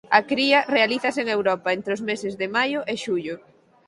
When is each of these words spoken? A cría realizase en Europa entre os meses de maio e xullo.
A 0.17 0.19
cría 0.29 0.59
realizase 0.77 1.19
en 1.23 1.29
Europa 1.37 1.69
entre 1.77 1.91
os 1.97 2.01
meses 2.09 2.33
de 2.41 2.47
maio 2.57 2.79
e 2.91 2.93
xullo. 3.03 3.35